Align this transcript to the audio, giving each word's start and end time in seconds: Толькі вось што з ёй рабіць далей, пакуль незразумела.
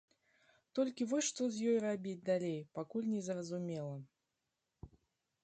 Толькі 0.77 1.05
вось 1.11 1.27
што 1.31 1.49
з 1.57 1.67
ёй 1.73 1.77
рабіць 1.83 2.23
далей, 2.31 2.59
пакуль 2.79 3.11
незразумела. 3.13 3.97